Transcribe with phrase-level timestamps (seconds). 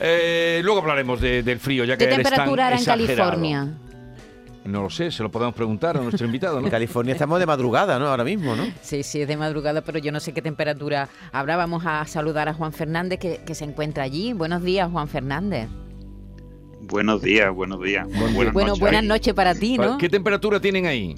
[0.00, 3.74] Eh, luego hablaremos del frío, ya que ¿Qué temperatura en California?
[4.64, 6.58] No lo sé, se lo podemos preguntar a nuestro invitado.
[6.58, 6.66] ¿no?
[6.66, 8.06] En California estamos de madrugada, ¿no?
[8.06, 8.64] Ahora mismo, ¿no?
[8.80, 11.56] Sí, sí, es de madrugada, pero yo no sé qué temperatura habrá.
[11.56, 14.32] Vamos a saludar a Juan Fernández, que, que se encuentra allí.
[14.32, 15.68] Buenos días, Juan Fernández.
[16.80, 18.06] Buenos días, buenos días.
[18.06, 18.80] Buenas bueno, noches.
[18.80, 19.98] buenas noches para ti, ¿no?
[19.98, 21.14] ¿Qué temperatura tienen ahí?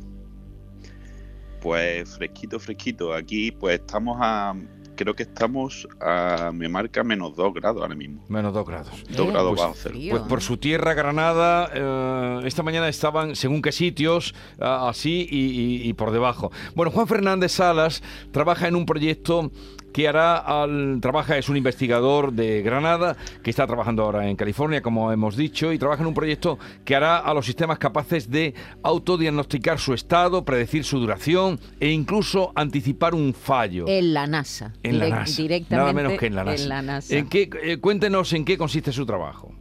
[1.60, 3.12] Pues fresquito, fresquito.
[3.12, 4.54] Aquí pues estamos a
[4.96, 8.24] creo que estamos a, me marca menos 2 grados ahora mismo.
[8.28, 9.04] Menos 2 grados.
[9.16, 9.98] 2 grados pues, bajo cero.
[10.10, 15.92] Pues por su tierra, Granada, eh, esta mañana estaban, según qué sitios, así y, y,
[15.92, 16.50] por debajo.
[16.74, 19.50] Bueno, Juan Fernández Salas trabaja en un proyecto
[19.92, 24.82] que hará al trabaja es un investigador de Granada que está trabajando ahora en California,
[24.82, 28.54] como hemos dicho, y trabaja en un proyecto que hará a los sistemas capaces de
[28.82, 33.86] autodiagnosticar su estado, predecir su duración e incluso anticipar un fallo.
[33.88, 34.72] En la NASA.
[34.82, 35.42] En la NASA.
[35.42, 36.34] Directamente Nada menos que en
[36.68, 37.16] la NASA.
[37.16, 39.54] En qué, eh, cuéntenos en qué consiste su trabajo.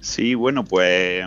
[0.00, 1.24] Sí, bueno, pues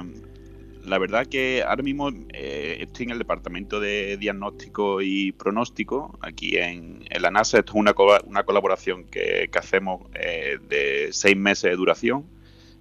[0.88, 6.58] la verdad que ahora mismo eh, estoy en el departamento de diagnóstico y pronóstico aquí
[6.58, 7.60] en, la NASA.
[7.60, 7.94] Esto es una,
[8.26, 12.26] una colaboración que, hacemos eh, de seis meses de duración.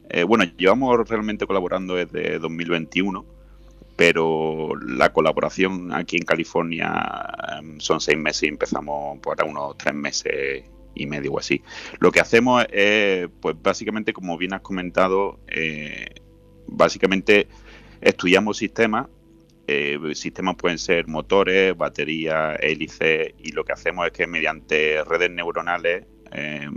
[0.08, 3.26] Eh, bueno, llevamos realmente colaborando desde 2021,
[3.96, 7.26] pero la colaboración aquí en California
[7.58, 11.62] em, son seis meses y empezamos por unos tres meses y medio o así.
[11.98, 15.41] Lo que hacemos es, pues básicamente, como bien has comentado,
[16.68, 17.48] básicamente
[18.00, 19.08] Estudiamos sistemas,
[19.66, 25.30] eh, sistemas pueden ser motores, baterías, hélices, y lo que hacemos es que mediante redes
[25.30, 26.69] neuronales eh,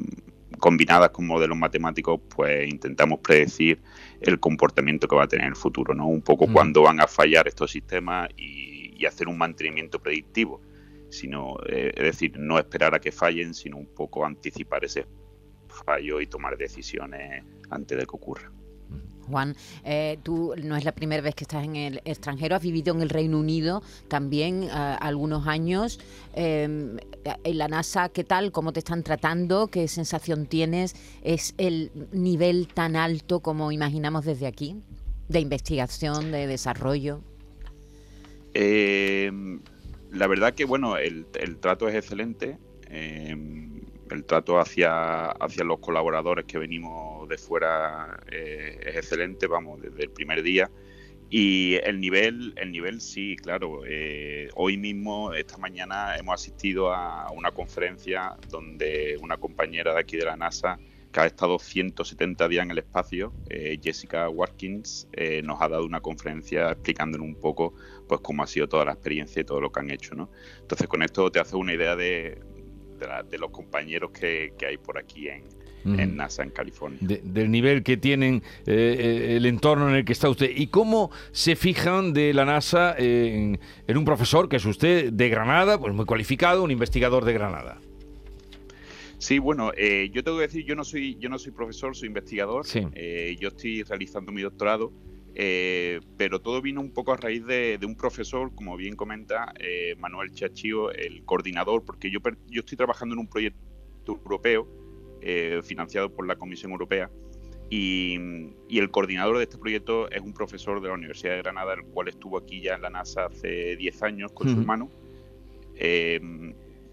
[0.59, 3.81] combinadas con modelos matemáticos, pues intentamos predecir
[4.21, 6.07] el comportamiento que va a tener el futuro, ¿no?
[6.07, 6.53] Un poco mm.
[6.53, 8.67] cuándo van a fallar estos sistemas y,
[9.07, 10.61] hacer un mantenimiento predictivo,
[11.09, 15.05] sino, eh, es decir, no esperar a que fallen, sino un poco anticipar ese
[15.85, 18.51] fallo y tomar decisiones antes de que ocurra.
[19.29, 22.93] Juan, eh, tú no es la primera vez que estás en el extranjero, has vivido
[22.93, 25.99] en el Reino Unido también eh, algunos años.
[26.33, 26.97] Em,
[27.43, 28.51] en la NASA, ¿qué tal?
[28.51, 29.67] ¿Cómo te están tratando?
[29.67, 30.95] ¿Qué sensación tienes?
[31.23, 34.75] ¿Es el nivel tan alto como imaginamos desde aquí?
[35.27, 37.21] ¿De investigación, de desarrollo?
[38.53, 39.59] Em,
[40.11, 41.25] la verdad que, bueno, el,
[41.59, 42.57] trato es excelente.
[42.89, 49.81] Em, el trato hacia, hacia los colaboradores que venimos de fuera eh, es excelente, vamos,
[49.81, 50.69] desde el primer día.
[51.29, 53.83] Y el nivel, el nivel sí, claro.
[53.87, 60.17] Eh, hoy mismo, esta mañana, hemos asistido a una conferencia donde una compañera de aquí
[60.17, 60.79] de la NASA,
[61.11, 65.07] que ha estado 170 días en el espacio, eh, Jessica Watkins,
[65.43, 67.73] nos ha dado una conferencia explicándonos un poco
[68.07, 70.15] pues cómo ha sido toda la experiencia y todo lo que han hecho.
[70.15, 70.29] ¿no?
[70.61, 72.39] Entonces, con esto te hace una idea de,
[73.29, 75.43] de, los compañeros que, hay por aquí en,
[75.83, 76.99] NASA, en California.
[77.01, 80.51] del nivel que tienen eh, eh, el entorno en el que está usted.
[80.55, 85.79] ¿Y cómo se fijan de la NASA en, un profesor que es usted de Granada,
[85.79, 87.79] pues muy cualificado, un investigador de Granada?
[89.17, 92.07] Sí, bueno, eh, yo tengo que decir, yo no soy, yo no soy profesor, soy
[92.07, 92.65] investigador.
[92.65, 94.93] yo estoy realizando mi doctorado
[95.41, 99.95] eh, pero todo vino un poco a raíz de, un profesor, como bien comenta eh,
[99.97, 102.19] Manuel Chachío, el coordinador, porque yo,
[102.49, 103.57] yo estoy trabajando en un proyecto
[104.05, 104.67] europeo
[105.21, 107.09] eh, financiado por la Comisión Europea
[107.69, 108.15] y,
[108.69, 112.07] el coordinador de este proyecto es un profesor de la Universidad de Granada, el cual
[112.07, 114.89] estuvo aquí ya en la NASA hace 10 años con su hermano.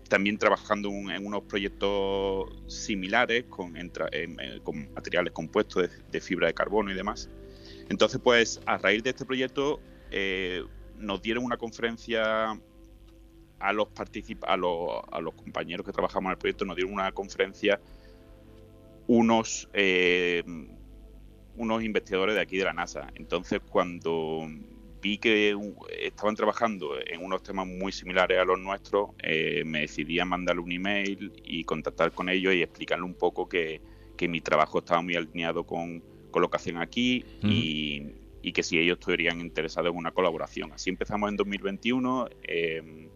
[0.09, 3.75] también trabajando en unos proyectos similares con,
[4.63, 7.31] con materiales compuestos de fibra de carbono y demás.
[7.89, 10.63] Entonces, pues a raíz de este proyecto eh,
[10.99, 12.51] nos dieron una conferencia
[13.59, 13.89] a los,
[14.43, 17.81] a, los, a los compañeros que trabajamos en el proyecto, nos dieron una conferencia
[19.07, 20.43] unos, eh,
[21.57, 23.09] unos investigadores de aquí de la NASA.
[23.15, 24.47] Entonces, cuando
[25.01, 25.57] vi que
[26.01, 30.63] estaban trabajando en unos temas muy similares a los nuestros, eh, me decidí a mandarle
[30.63, 33.81] un email y contactar con ellos y explicarle un poco que,
[34.17, 36.03] que mi trabajo estaba muy alineado con,
[36.37, 40.71] colocación aquí y, que si ellos estarían interesados en una colaboración.
[40.73, 43.09] Así empezamos en 2021, eh,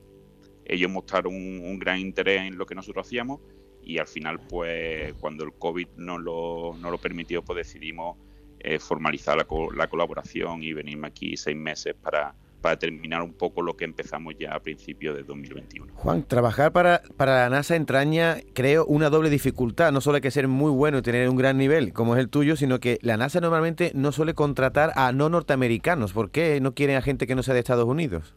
[0.65, 3.41] ellos mostraron un, gran interés en lo que nosotros hacíamos
[3.83, 8.17] y al final, pues cuando el COVID no lo, no lo permitió, pues decidimos
[8.59, 13.63] eh, formalizar la, la colaboración y venirme aquí seis meses para para terminar un poco
[13.63, 15.93] lo que empezamos ya a principios de 2021.
[15.95, 19.93] Juan, trabajar para, para la NASA entraña, creo, una doble dificultad.
[19.93, 22.29] No solo hay que ser muy bueno y tener un gran nivel, como es el
[22.29, 26.13] tuyo, sino que la NASA normalmente no suele contratar a no norteamericanos.
[26.13, 28.35] ¿Por qué no quieren a gente que no sea de Estados Unidos?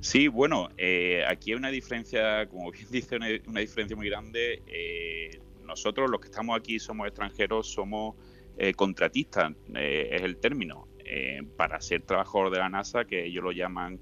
[0.00, 4.62] Sí, bueno, eh, aquí hay una diferencia, como bien dice, una, diferencia muy grande.
[4.66, 8.16] Eh, nosotros los que estamos aquí somos extranjeros, somos
[8.58, 13.42] eh, contratistas, eh, es el término, eh, para ser trabajador de la NASA, que ellos
[13.42, 13.98] lo llaman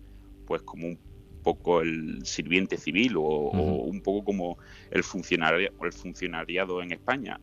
[0.46, 0.98] pues como un
[1.44, 4.58] poco el sirviente civil o, o un poco como
[4.90, 7.40] el funcionario el funcionariado en España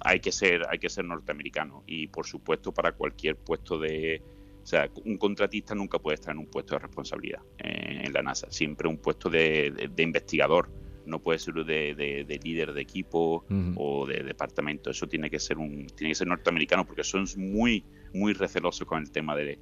[0.00, 4.20] hay que ser hay que ser norteamericano y por supuesto para cualquier puesto de
[4.62, 8.46] o sea, un contratista nunca puede estar en un puesto de responsabilidad en la NASA,
[8.50, 10.70] siempre un puesto de, de, investigador,
[11.04, 13.44] no puede ser de, de líder de equipo
[13.76, 17.84] o de departamento, eso tiene que ser un tiene que ser norteamericano porque son muy
[18.14, 19.58] muy recelosos con el tema de,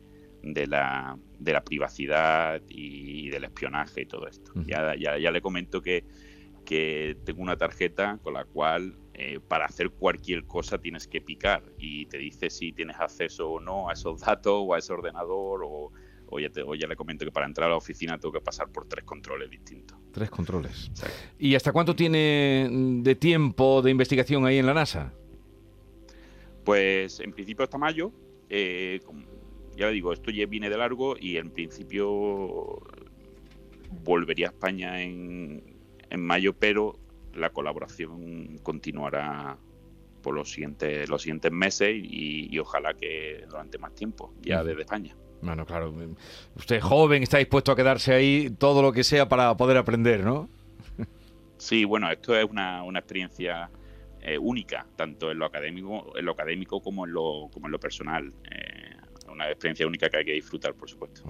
[0.66, 4.52] la, de la privacidad y del espionaje y todo esto.
[4.66, 6.04] Ya, ya, ya le comento que,
[6.64, 11.62] que tengo una tarjeta con la cual eh, para hacer cualquier cosa tienes que picar
[11.78, 15.62] y te dice si tienes acceso o no a esos datos o a ese ordenador
[15.64, 15.92] o,
[16.26, 18.40] o ya, te, o ya le comento que para entrar a la oficina tengo que
[18.40, 19.98] pasar por tres controles distintos.
[20.12, 20.90] Tres controles.
[21.38, 22.68] ¿Y hasta cuánto tiene
[23.02, 25.12] de tiempo de investigación ahí en la NASA?
[26.64, 28.12] Pues en principio hasta mayo.
[28.48, 29.00] eh,
[29.76, 32.82] ya le digo, esto ya viene de largo y en principio
[34.04, 35.78] volvería a España en,
[36.10, 36.99] en mayo, pero
[37.34, 39.56] la colaboración continuará
[40.22, 44.82] por los siguientes, los siguientes meses y, y ojalá que durante más tiempo, ya desde
[44.82, 45.16] España.
[45.42, 45.94] Bueno, claro,
[46.56, 50.22] usted es joven, está dispuesto a quedarse ahí todo lo que sea para poder aprender,
[50.22, 50.48] ¿no?
[51.56, 53.70] Sí, bueno, esto es una, una experiencia
[54.22, 57.80] eh, única, tanto en lo académico, en lo académico como en lo, como en lo
[57.80, 58.32] personal.
[58.50, 58.69] Eh,
[59.40, 61.22] una experiencia única que hay que disfrutar, por supuesto.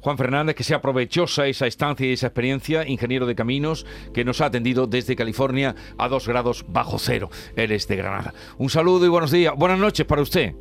[0.00, 4.40] Juan Fernández, que sea provechosa esa estancia y esa experiencia, ingeniero de caminos, que nos
[4.40, 7.30] ha atendido desde California a dos grados bajo cero.
[7.56, 8.34] Él es de Granada.
[8.58, 9.54] Un saludo y buenos días.
[9.56, 10.54] Buenas noches para usted.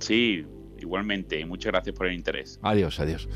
[0.00, 0.46] Sí,
[0.78, 1.44] igualmente.
[1.44, 2.58] Muchas gracias por el interés.
[2.62, 3.28] Adiós, adiós.